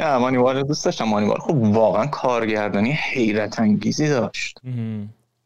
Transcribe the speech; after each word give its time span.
نه 0.00 0.18
مانیوال 0.18 0.62
دوست 0.62 0.84
داشتم 0.84 1.04
مانیوال 1.04 1.38
خب 1.38 1.54
واقعا 1.54 2.06
کارگردانی 2.06 2.92
حیرت 2.92 3.60
انگیزی 3.60 4.08
داشت. 4.08 4.60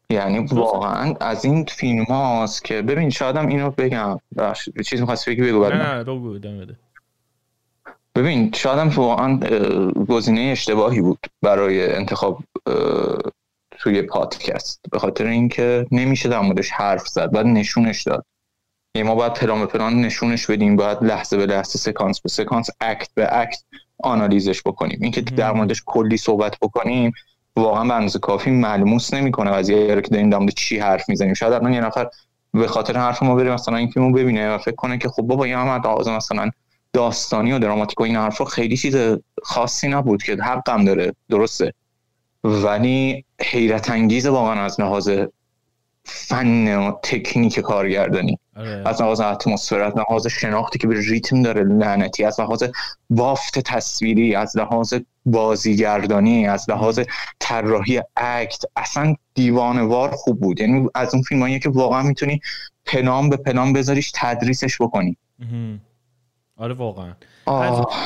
یعنی 0.09 0.39
واقعا 0.39 1.15
از 1.21 1.45
این 1.45 1.65
فیلم 1.65 2.03
هاست 2.03 2.65
که 2.65 2.81
ببین 2.81 3.09
شادم 3.09 3.47
اینو 3.47 3.71
بگم. 3.71 4.19
چیز 4.85 4.99
می‌خواستی 4.99 5.31
بگی 5.31 5.41
بگو 5.41 5.69
نه 5.69 6.03
بگو 6.03 6.39
ببین 8.15 8.51
شادم 8.55 8.89
واقعا 8.89 9.39
گزینه 10.09 10.41
اشتباهی 10.41 11.01
بود 11.01 11.27
برای 11.41 11.95
انتخاب 11.95 12.43
توی 13.79 14.01
پادکست. 14.01 14.81
به 14.91 14.99
خاطر 14.99 15.25
اینکه 15.25 15.87
نمیشه 15.91 16.29
در 16.29 16.39
موردش 16.39 16.71
حرف 16.71 17.07
زد 17.07 17.31
بعد 17.31 17.45
نشونش 17.45 18.03
داد. 18.03 18.25
یعنی 18.95 19.07
ما 19.07 19.15
باید 19.15 19.33
پلان 19.33 19.59
به 19.59 19.65
پلان 19.65 20.01
نشونش 20.01 20.45
بدیم 20.45 20.75
باید 20.75 21.03
لحظه 21.03 21.37
به 21.37 21.45
لحظه 21.45 21.79
سکانس 21.79 22.21
به 22.21 22.29
سکانس 22.29 22.69
اکت 22.81 23.09
به 23.13 23.39
اکت 23.39 23.63
آنالیزش 24.03 24.61
بکنیم. 24.65 24.99
اینکه 25.01 25.21
در 25.21 25.51
موردش 25.51 25.83
کلی 25.85 26.17
صحبت 26.17 26.57
بکنیم 26.61 27.11
واقعا 27.55 27.83
به 27.83 27.93
اندازه 27.93 28.19
کافی 28.19 28.51
ملموس 28.51 29.13
نمی‌کنه 29.13 29.51
قضیه 29.51 29.95
رو 29.95 30.01
که 30.01 30.09
داریم 30.09 30.29
در 30.29 30.47
چی 30.47 30.79
حرف 30.79 31.09
می‌زنیم. 31.09 31.33
شاید 31.33 31.53
الان 31.53 31.73
یه 31.73 31.81
نفر 31.81 32.07
به 32.53 32.67
خاطر 32.67 32.97
حرف 32.97 33.23
ما 33.23 33.35
بره 33.35 33.53
مثلا 33.53 33.77
این 33.77 33.89
فیلمو 33.89 34.11
ببینه 34.11 34.55
و 34.55 34.57
فکر 34.57 34.75
کنه 34.75 34.97
که 34.97 35.09
خب 35.09 35.21
بابا 35.21 35.47
یه 35.47 35.57
هم 35.57 35.81
مثلا 36.07 36.49
داستانی 36.93 37.51
و 37.51 37.59
دراماتیک 37.59 37.99
و 37.99 38.03
این 38.03 38.15
حرفا 38.15 38.45
خیلی 38.45 38.77
چیز 38.77 38.95
خاصی 39.43 39.87
نبود 39.87 40.23
که 40.23 40.33
حقم 40.33 40.85
داره. 40.85 41.13
درسته. 41.29 41.73
ولی 42.43 43.25
حیرت 43.41 43.89
انگیز 43.89 44.25
واقعا 44.25 44.63
از 44.65 44.79
لحاظ 44.79 45.09
فن 46.05 46.77
و 46.77 46.91
تکنیک 47.03 47.59
کارگردانی. 47.59 48.39
آره. 48.55 48.83
از 48.85 49.01
لحاظ 49.01 49.19
اتمسفر 49.19 49.79
از 49.79 49.93
لحاظ 49.97 50.27
شناختی 50.27 50.79
که 50.79 50.87
به 50.87 50.95
ریتم 51.09 51.41
داره 51.41 51.63
لعنتی 51.63 52.23
از 52.23 52.39
لحاظ 52.39 52.63
بافت 53.09 53.59
تصویری 53.59 54.35
از 54.35 54.57
لحاظ 54.57 54.93
بازیگردانی 55.25 56.47
از 56.47 56.69
لحاظ 56.69 56.99
طراحی 57.39 58.01
اکت 58.17 58.63
اصلا 58.75 59.15
دیوانوار 59.33 60.11
خوب 60.11 60.41
بود. 60.41 60.59
یعنی 60.59 60.87
از 60.95 61.13
اون 61.13 61.23
فیلمایی 61.23 61.59
که 61.59 61.69
واقعا 61.69 62.03
می‌تونی 62.03 62.39
پنام 62.85 63.29
به 63.29 63.37
پنام 63.37 63.73
بذاریش 63.73 64.11
تدریسش 64.15 64.81
بکنی. 64.81 65.17
آره 66.57 66.73
واقعا. 66.73 67.13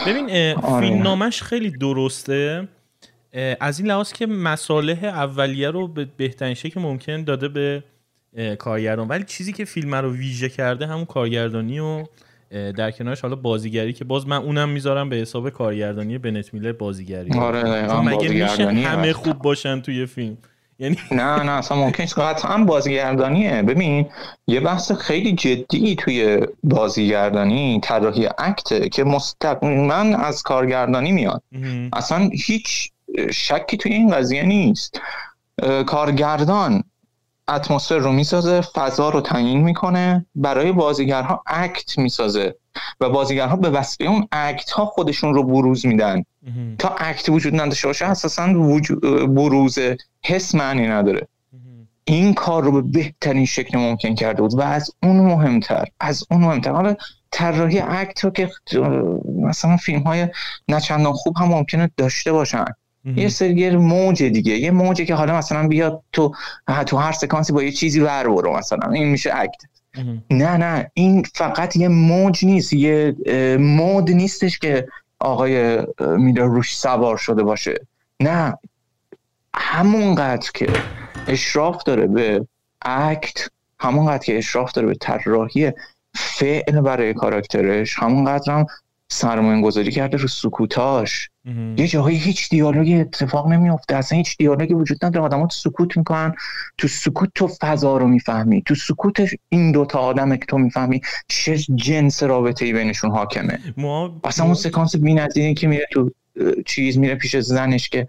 ببین 0.07 0.55
آره. 0.55 0.87
فیلم 0.87 1.01
نامش 1.01 1.41
خیلی 1.41 1.71
درسته. 1.71 2.67
از 3.59 3.79
این 3.79 3.87
لحاظ 3.87 4.11
که 4.11 4.25
مصالح 4.25 5.03
اولیه 5.03 5.69
رو 5.69 5.87
به 5.87 6.07
بهترین 6.17 6.53
شکل 6.53 6.81
ممکن 6.81 7.23
داده 7.23 7.47
به 7.47 7.83
کارگردان. 8.59 9.07
ولی 9.07 9.23
چیزی 9.23 9.53
که 9.53 9.65
فیلم 9.65 9.95
رو 9.95 10.13
ویژه 10.13 10.49
کرده 10.49 10.87
همون 10.87 11.05
کارگردانی 11.05 11.79
و 11.79 12.03
در 12.51 12.91
کنارش 12.91 13.21
حالا 13.21 13.35
بازیگری 13.35 13.93
که 13.93 14.05
باز 14.05 14.27
من 14.27 14.37
اونم 14.37 14.69
می‌ذارم 14.69 15.09
به 15.09 15.15
حساب 15.15 15.49
کارگردانی 15.49 16.17
بنت 16.17 16.53
میلر 16.53 16.71
بازیگری. 16.71 17.39
آره 17.39 18.01
مگه 18.01 18.29
میشه 18.29 18.71
همه 18.71 19.13
خوب 19.13 19.37
باشن 19.37 19.81
توی 19.81 20.05
فیلم؟ 20.05 20.37
یعنی 20.79 20.97
نه 21.11 21.43
نه 21.43 21.51
اصلا 21.51 21.77
ممکن 21.77 22.03
نیست. 22.03 22.19
قطعا 22.19 22.63
بازیگردانیه. 22.63 23.61
ببین 23.61 24.05
یه 24.47 24.59
بحث 24.59 24.91
خیلی 24.91 25.33
جدی 25.33 25.95
توی 25.95 26.39
بازیگردانی 26.63 27.79
طراحی 27.83 28.27
اکته 28.37 28.89
که 28.89 29.03
مستقیما 29.03 29.93
از 29.93 30.43
کارگردانی 30.43 31.11
میاد. 31.11 31.43
اصلا 31.93 32.29
هیچ 32.45 32.91
شکی 33.31 33.77
توی 33.77 33.93
این 33.93 34.11
قضیه 34.11 34.43
نیست. 34.43 35.01
کارگردان 35.85 36.83
اتمسفر 37.49 37.97
رو 37.97 38.11
می‌سازه 38.11 38.61
فضا 38.61 39.09
رو 39.09 39.21
تعیین 39.21 39.61
می‌کنه 39.61 40.25
برای 40.35 40.71
بازیگرها 40.71 41.43
اکت 41.45 41.97
می‌سازه 41.97 42.55
و 42.99 43.09
بازیگرها 43.09 43.55
به 43.55 43.69
وسیله 43.69 44.09
اون 44.09 44.27
اکت 44.31 44.71
ها 44.71 44.85
خودشون 44.85 45.33
رو 45.33 45.43
بروز 45.43 45.85
میدن. 45.85 46.23
تا 46.79 46.95
اکت 46.97 47.29
وجود 47.29 47.61
نداشته 47.61 47.87
باشه 47.87 48.05
اساسا 48.05 48.47
بروز 49.27 49.77
حس 50.25 50.55
معنی 50.55 50.87
نداره. 50.87 51.27
این 52.03 52.33
کار 52.33 52.63
رو 52.63 52.71
به 52.71 52.81
بهترین 52.81 53.45
شکل 53.45 53.77
ممکن 53.77 54.15
کرده 54.15 54.41
بود 54.41 54.53
و 54.53 54.61
از 54.61 54.91
اون 55.03 55.19
مهمتر 55.19 55.85
از 55.99 56.23
اون 56.31 56.41
مهمتر. 56.41 56.71
حالا 56.71 56.95
طراحی 57.31 57.79
اکت 57.79 58.23
رو 58.23 58.29
که 58.29 58.49
مثلا 59.35 59.77
فیلم 59.77 59.99
های 59.99 60.27
نچندان 60.67 61.13
خوب 61.13 61.37
هم 61.37 61.47
ممکنه 61.47 61.91
داشته 61.97 62.31
باشن. 62.31 62.65
یه 63.05 63.29
سری 63.29 63.75
موج 63.75 64.23
دیگه. 64.23 64.53
یه 64.53 64.71
موجی 64.71 65.05
که 65.05 65.15
حالا 65.15 65.37
مثلا 65.37 65.67
بیاد 65.67 66.03
تو 66.11 66.33
تو 66.85 66.97
هر 66.97 67.11
سکانسی 67.11 67.53
با 67.53 67.63
یه 67.63 67.71
چیزی 67.71 67.99
ور 67.99 68.27
برو 68.27 68.57
مثلا. 68.57 68.91
این 68.91 69.07
میشه 69.07 69.31
اکت 69.35 69.61
نه 70.29 70.57
نه. 70.57 70.91
این 70.93 71.23
فقط 71.35 71.75
یه 71.75 71.87
موج 71.87 72.45
نیست. 72.45 72.73
یه 72.73 73.15
مود 73.59 74.11
نیستش 74.11 74.59
که 74.59 74.87
آقای 75.19 75.85
میلر 75.99 76.45
روش 76.45 76.77
سوار 76.77 77.17
شده 77.17 77.43
باشه. 77.43 77.73
نه. 78.19 78.57
همونقدر 79.55 80.51
که 80.53 80.67
اشراف 81.27 81.83
داره 81.83 82.07
به 82.07 82.47
اکت 82.81 83.49
همونقدر 83.79 84.25
که 84.25 84.37
اشراف 84.37 84.71
داره 84.71 84.87
به 84.87 84.95
طراحی 84.95 85.71
فعل 86.15 86.81
برای 86.81 87.13
کاراکترش 87.13 87.99
همونقدر 87.99 88.53
هم 88.53 88.65
سرمایه 89.07 89.61
گذاری 89.61 89.91
کرده 89.91 90.17
رو 90.17 90.27
سکوتاش. 90.27 91.29
یه 91.77 91.87
جاهایی 91.87 92.17
هیچ 92.17 92.49
دیالوگی 92.49 92.95
اتفاق 92.95 93.47
نمیافته. 93.47 93.95
اصلا 93.95 94.17
هیچ 94.17 94.37
دیالوگی 94.37 94.73
وجود 94.73 95.05
نداره. 95.05 95.25
آدم 95.25 95.47
سکوت 95.47 95.97
می‌کنن. 95.97 96.33
تو 96.77 96.87
سکوت 96.87 97.29
تو 97.35 97.47
فضا 97.47 97.97
رو 97.97 98.07
می‌فهمی. 98.07 98.61
تو 98.61 98.75
سکوت 98.75 99.21
این 99.49 99.71
دوتا 99.71 99.99
آدمه 99.99 100.37
که 100.37 100.45
تو 100.45 100.57
می‌فهمی 100.57 101.01
چه 101.27 101.57
جنس 101.57 102.23
رابطه 102.23 102.65
ای 102.65 102.73
بینشون 102.73 103.11
حاکمه. 103.11 103.59
ما 103.77 104.21
اصلا 104.23 104.45
اون 104.45 104.55
سکانس 104.55 104.95
بی 104.95 105.53
که 105.53 105.67
میره 105.67 105.85
تو 105.91 106.11
چیز 106.65 106.97
میره 106.97 107.15
پیش 107.15 107.35
زنش 107.35 107.89
که 107.89 108.07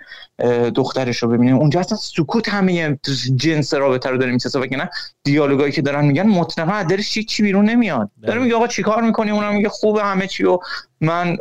دخترش 0.75 1.23
رو 1.23 1.29
ببینه. 1.29 1.53
اونجا 1.53 1.81
اصلا 1.81 1.99
سکوت 1.99 2.49
همه 2.49 2.99
جنس 3.37 3.75
رابطه 3.75 4.11
رو 4.11 4.17
داره 4.17 4.33
می‌سازه 4.33 4.59
و 4.59 4.67
نه 4.71 4.91
دیالوگایی 5.25 5.73
که 5.73 5.83
دارن 5.83 6.05
میگن 6.05 6.27
مطلقا 6.27 6.73
از 6.73 6.87
درش 6.87 7.19
چی 7.19 7.43
بیرون 7.43 7.65
نمیاد. 7.65 8.11
داره 8.23 8.41
میگه 8.41 8.55
آقا 8.55 8.67
چیکار 8.67 9.03
می‌کنی؟ 9.03 9.31
اونم 9.31 9.55
میگه 9.55 9.69
خوبه 9.69 10.03
همه 10.03 10.27
چی 10.27 10.45
و 10.45 10.59
من 11.01 11.37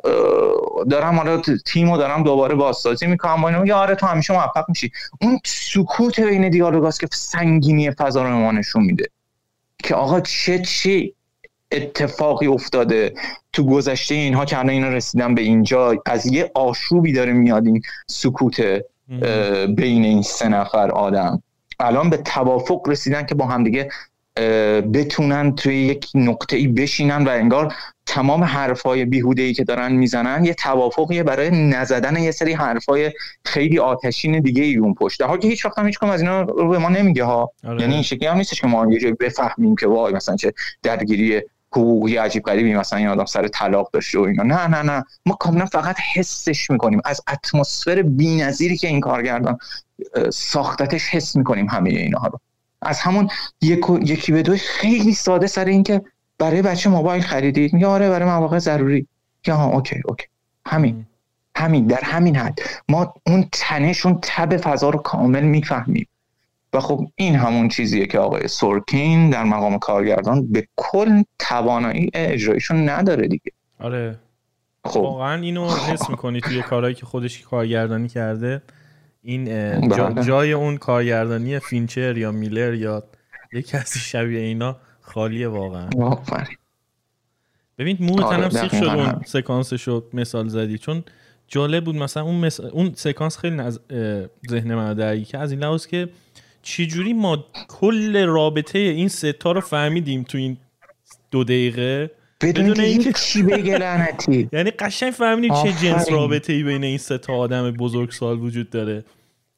دارم 0.89 1.15
حالا 1.15 1.41
تیمو 1.65 1.97
دارم 1.97 2.23
دوباره 2.23 2.55
بازسازی 2.55 3.07
می‌کنم 3.07 3.41
با 3.41 3.49
میگه 3.49 3.73
آره 3.73 3.95
تو 3.95 4.05
همیشه 4.05 4.33
موفق 4.33 4.65
میشی. 4.69 4.91
اون 5.21 5.39
سکوت 5.45 6.19
بین 6.19 6.49
دیالوگاست 6.49 6.99
که 6.99 7.07
سنگینی 7.11 7.91
فضا 7.91 8.23
رو 8.23 8.51
نشون 8.51 8.83
میده. 8.83 9.05
که 9.83 9.95
آقا 9.95 10.19
چه 10.19 10.59
چی؟ 10.59 11.15
اتفاقی 11.71 12.47
افتاده 12.47 13.13
تو 13.53 13.65
گذشته 13.65 14.15
اینها 14.15 14.45
که 14.45 14.57
الان 14.57 14.69
اینا 14.69 14.89
رسیدن 14.89 15.35
به 15.35 15.41
اینجا 15.41 16.03
از 16.05 16.25
یه 16.25 16.51
آشوبی 16.55 17.13
داره 17.13 17.33
میاد 17.33 17.67
این 17.67 17.81
سکوت 18.07 18.61
بین 19.75 20.03
این 20.05 20.21
سه 20.21 20.49
نفر 20.49 20.91
آدم. 20.91 21.43
الان 21.79 22.09
به 22.09 22.17
توافق 22.17 22.89
رسیدن 22.89 23.25
که 23.25 23.35
با 23.35 23.45
همدیگه 23.45 23.89
بتونن 24.93 25.55
توی 25.55 25.75
یک 25.75 26.07
نقطه 26.15 26.55
ای 26.55 26.67
بشینن 26.67 27.25
و 27.25 27.29
انگار 27.29 27.73
تمام 28.05 28.43
حرفای 28.43 29.05
بیهوده 29.05 29.41
ای 29.41 29.53
که 29.53 29.63
دارن 29.63 29.91
می‌زنن 29.91 30.45
یه 30.45 30.53
توافقیه 30.53 31.23
برای 31.23 31.49
نزدن 31.51 32.17
یه 32.17 32.31
سری 32.31 32.53
حرفای 32.53 33.11
خیلی 33.45 33.79
آتشین 33.79 34.39
دیگه 34.39 34.63
ای 34.63 34.75
اون 34.75 34.93
پشت. 34.93 35.21
ها 35.21 35.37
که 35.37 35.47
هیچ 35.47 35.65
وقت 35.65 35.79
هم 35.79 35.85
هیچ 35.85 36.03
از 36.03 36.21
اینا 36.21 36.41
رو 36.41 36.69
به 36.69 36.77
ما 36.77 36.89
نمیگه 36.89 37.23
ها. 37.23 37.51
آره. 37.67 37.81
یعنی 37.81 37.93
این 37.93 38.03
شکلی 38.03 38.27
هم 38.27 38.37
نیستش 38.37 38.61
که 38.61 38.67
ما 38.67 38.93
یه 38.93 38.99
جایی 38.99 39.13
بفهمیم 39.13 39.75
که 39.75 39.87
وای 39.87 40.13
مثلا 40.13 40.35
چه 40.35 40.53
درگیری 40.83 41.41
حقوقی 41.71 42.17
عجیب 42.17 42.43
غریبی 42.43 42.75
مثلا 42.75 42.99
این 42.99 43.07
آدم 43.07 43.25
سر 43.25 43.47
طلاق 43.47 43.89
داشته 43.91 44.19
و 44.19 44.21
اینا. 44.21 44.43
نه 44.43 44.67
نه 44.67 44.81
نه. 44.81 45.05
ما 45.25 45.35
کاملا 45.39 45.65
فقط 45.65 45.95
حسش 46.15 46.71
می‌کنیم. 46.71 47.01
از 47.05 47.21
اتمسفر 47.27 48.01
بی‌نظیری 48.01 48.77
که 48.77 48.87
این 48.87 48.99
کارگردان 48.99 49.57
ساختتش 50.33 51.09
حس 51.09 51.35
می‌کنیم 51.35 51.69
همه 51.69 51.89
اینا 51.89 52.27
رو. 52.27 52.39
از 52.81 52.99
همون 52.99 53.29
یک 53.61 53.85
یکی 54.01 54.31
به 54.31 54.41
دو 54.41 54.55
خیلی 54.57 55.13
ساده 55.13 55.47
سر 55.47 55.65
اینکه 55.65 56.01
برای 56.37 56.61
بچه 56.61 56.89
موبایل 56.89 57.21
خریدید. 57.21 57.73
میگه 57.73 57.87
آره 57.87 58.09
برای 58.09 58.29
مواقع 58.29 58.59
ضروری. 58.59 59.07
که 59.43 59.53
ها 59.53 59.65
okay 59.65 60.01
okay. 60.05 60.27
همین. 60.65 61.05
همین 61.55 61.87
در 61.87 62.01
همین 62.03 62.35
حد. 62.35 62.59
ما 62.89 63.13
اون 63.27 63.49
تنش 63.51 64.06
و 64.06 64.19
تب 64.21 64.57
فضا 64.57 64.89
رو 64.89 64.99
کامل 64.99 65.43
می‌فهمیم. 65.43 66.07
و 66.73 66.79
خب 66.79 67.07
این 67.15 67.35
همون 67.35 67.67
چیزیه 67.67 68.07
که 68.07 68.19
آقای 68.19 68.47
سورکین 68.47 69.29
در 69.29 69.43
مقام 69.43 69.79
کارگردان 69.79 70.51
به 70.51 70.67
کل 70.75 71.23
توانایی 71.39 72.09
اجراشو 72.13 72.89
نداره 72.89 73.27
دیگه. 73.27 73.51
آره. 73.79 74.19
خب. 74.85 74.99
واقعا 74.99 75.41
اینو 75.41 75.69
حس 75.69 76.09
می‌کنی 76.09 76.41
توی 76.41 76.61
کارهایی 76.61 76.95
که 76.95 77.05
خودش 77.05 77.41
کارگردانی 77.41 78.07
کرده. 78.07 78.61
این 79.23 79.45
بله. 79.89 80.23
جای 80.23 80.51
اون 80.51 80.77
کارگردانی 80.77 81.59
فینچر 81.59 82.17
یا 82.17 82.31
میلر 82.31 82.73
یا 82.73 83.03
یک 83.53 83.67
کسی 83.67 83.99
شبیه 83.99 84.39
اینا 84.39 84.77
خالیه 85.01 85.47
واقعا. 85.47 85.89
ببین 87.77 87.97
مو 87.99 88.15
تنم 88.15 88.49
سیخ 88.49 88.73
شد 88.73 88.83
اون 88.83 89.21
سکانس 89.25 89.73
شد 89.73 90.05
مثال 90.13 90.47
زدی. 90.47 90.77
چون 90.77 91.03
جالب 91.47 91.83
بود 91.83 91.95
مثلا 91.95 92.23
اون, 92.23 92.49
اون 92.71 92.93
سکانس 92.95 93.37
خیلی 93.37 93.59
از 93.59 93.79
ذهن 94.49 94.75
من 94.75 94.93
درگی 94.93 95.25
که 95.25 95.37
از 95.37 95.51
این 95.51 95.59
لحاظ 95.59 95.87
که 95.87 96.09
چجوری 96.61 97.13
ما 97.13 97.45
کل 97.67 98.25
رابطه 98.25 98.79
این 98.79 99.07
ستا 99.07 99.51
رو 99.51 99.61
فهمیدیم 99.61 100.23
تو 100.23 100.37
این 100.37 100.57
دو 101.31 101.43
دقیقه؟ 101.43 102.11
بدون 102.41 102.79
اینکه 102.79 103.13
چی 103.13 103.43
بگه 103.43 103.77
لعنتی. 103.77 104.49
یعنی 104.53 104.71
قشنگ 104.71 105.11
فهمیدیم 105.11 105.63
چه 105.63 105.73
جنس 105.73 106.11
رابطه 106.11 106.53
ای 106.53 106.63
بین 106.63 106.83
این 106.83 106.97
سه 106.97 107.17
تا 107.17 107.33
آدم 107.33 107.71
بزرگ 107.71 108.11
سال 108.11 108.39
وجود 108.39 108.69
داره. 108.69 109.03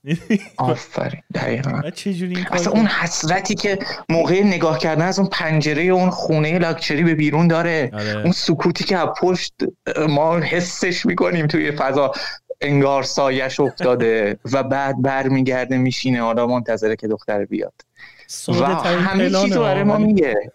آفرین. 0.57 1.21
دقیقا. 1.33 1.81
این 2.05 2.47
اصلا 2.51 2.73
اون 2.73 2.85
حسرتی 2.85 3.55
که 3.55 3.79
موقع 4.09 4.43
نگاه 4.43 4.79
کردن 4.79 5.05
از 5.05 5.19
اون 5.19 5.29
پنجره 5.31 5.83
اون 5.83 6.09
خونه 6.09 6.59
لاکچری 6.59 7.03
به 7.03 7.15
بیرون 7.15 7.47
داره 7.47 7.91
آره. 7.93 8.21
اون 8.21 8.31
سکوتی 8.31 8.83
که 8.83 8.97
پشت 9.21 9.53
ما 10.09 10.39
حسش 10.39 11.05
می‌کنیم 11.05 11.47
توی 11.47 11.71
فضا. 11.71 12.11
انگار 12.61 13.03
سایش 13.03 13.59
افتاده 13.59 14.39
و 14.51 14.63
بعد 14.63 15.01
برمیگرده 15.01 15.77
میشینه 15.77 16.21
حالا 16.21 16.47
منتظره 16.47 16.95
که 16.95 17.07
دختر 17.07 17.45
بیاد. 17.45 17.73
و 18.47 18.65
همه 18.65 19.29
چیز 19.29 19.57
برای 19.57 19.83
ما 19.83 19.97
میگه. 19.97 20.51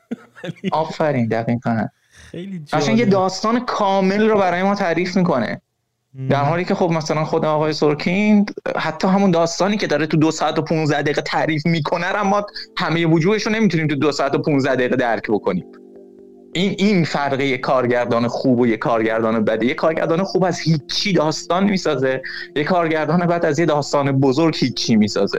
آفرین 0.73 1.29
دقیقا 1.29 1.87
خیلی 2.31 2.65
یه 2.97 3.05
داستان 3.05 3.65
کامل 3.65 4.29
رو 4.29 4.39
برای 4.39 4.63
ما 4.63 4.75
تعریف 4.75 5.17
می‌کنه. 5.17 5.61
در 6.31 6.45
حالی 6.45 6.65
که 6.65 6.75
خب 6.75 6.91
مثلا 6.91 7.25
خود 7.25 7.45
آقای 7.45 7.73
سورکین 7.73 8.47
حتی 8.77 9.09
همون 9.09 9.31
داستانی 9.31 9.77
که 9.77 9.87
داره 9.87 10.07
تو 10.07 10.17
دو 10.17 10.31
ساعت 10.31 10.59
و 10.59 10.63
15 10.63 11.03
دقیقه 11.03 11.23
تعریف 11.23 11.67
می‌کنه 11.67 12.07
اما 12.07 12.47
همه 12.77 13.07
وجوهش 13.07 13.43
رو 13.43 13.53
نمی‌تونیم 13.53 13.87
تو 13.87 13.95
دو 13.95 14.13
ساعت 14.13 14.35
و 14.35 14.39
15 14.39 14.75
دقیقه 14.75 14.97
درک 14.97 15.23
بکنیم. 15.29 15.65
این 16.57 16.75
این 16.79 17.05
فرقه 17.05 17.47
یه 17.47 17.59
کارگردان 17.59 18.29
خوب 18.29 18.61
و 18.61 18.67
یه 18.67 18.77
کارگردان 18.77 19.45
بده 19.45 19.67
یه 19.67 19.75
کارگردان 19.75 20.23
خوب 20.23 20.45
از 20.45 20.61
هیچی 20.61 21.13
داستان 21.13 21.65
می‌سازه 21.65 22.23
یه 22.57 22.65
کارگردان 22.65 23.27
بد 23.27 23.45
از 23.45 23.59
یه 23.59 23.67
داستان 23.67 24.13
بزرگ 24.13 24.57
هیچی 24.59 24.97
می‌سازه. 24.97 25.39